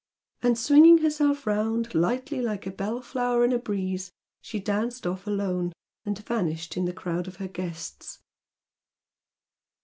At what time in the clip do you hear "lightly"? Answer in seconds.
1.93-2.41